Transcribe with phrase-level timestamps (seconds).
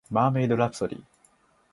[0.09, 1.01] マーメイドラプソディ